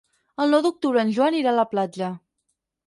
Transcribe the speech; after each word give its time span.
El 0.45 0.53
nou 0.55 0.63
d'octubre 0.67 1.03
en 1.03 1.11
Joan 1.19 1.39
irà 1.43 1.53
a 1.53 1.57
la 1.61 1.69
platja. 1.77 2.13